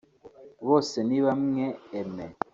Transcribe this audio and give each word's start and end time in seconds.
Bosenibamwe 0.67 1.63
Aimé 1.99 2.25